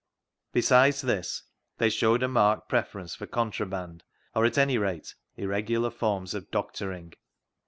[0.51, 1.43] Besides this,
[1.77, 7.13] they showed a marked preference for contraband, or, at any rate, irregular forms of doctoring.